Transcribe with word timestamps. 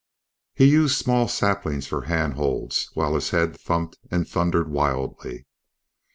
He 0.55 0.65
used 0.65 0.97
small 0.97 1.27
saplings 1.27 1.85
for 1.85 2.05
handholds 2.05 2.89
while 2.95 3.13
his 3.13 3.29
head 3.29 3.55
thumped 3.59 3.99
and 4.09 4.27
thundered 4.27 4.67
wildly. 4.71 5.45